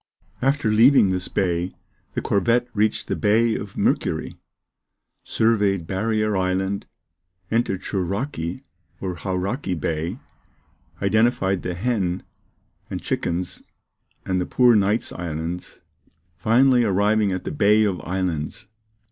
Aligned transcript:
After 0.41 0.71
leaving 0.71 1.11
this 1.11 1.27
bay, 1.27 1.75
the 2.13 2.23
corvette 2.23 2.67
reached 2.73 3.05
the 3.07 3.15
Bay 3.15 3.53
of 3.55 3.77
Mercury; 3.77 4.35
surveyed 5.23 5.85
Barrier 5.85 6.35
Island, 6.35 6.87
entered 7.51 7.83
Shouraki 7.83 8.63
or 8.99 9.13
Hauraki 9.13 9.75
Bay, 9.75 10.17
identified 11.03 11.61
the 11.61 11.75
Hen 11.75 12.23
and 12.89 12.99
Chickens 12.99 13.61
and 14.25 14.41
the 14.41 14.47
Poor 14.47 14.75
Knights 14.75 15.11
Islands, 15.11 15.83
finally 16.35 16.83
arriving 16.83 17.31
at 17.31 17.43
the 17.43 17.51
Bay 17.51 17.83
of 17.83 18.01
Islands. 18.01 18.65